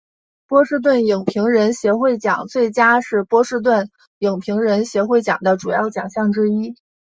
[0.47, 6.75] 波士顿影评人协会奖最佳是波士顿影评人协会奖的主要奖项之一。